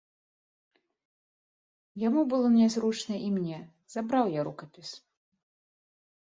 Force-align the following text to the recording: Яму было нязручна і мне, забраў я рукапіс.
Яму 2.07 2.21
было 2.33 2.47
нязручна 2.57 3.15
і 3.29 3.31
мне, 3.37 3.59
забраў 3.99 4.25
я 4.41 4.51
рукапіс. 4.51 4.89